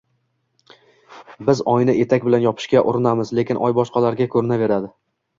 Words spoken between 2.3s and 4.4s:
yopishga urinamiz, lekin oy boshqalarga